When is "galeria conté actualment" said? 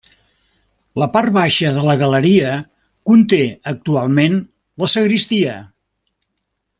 1.99-4.39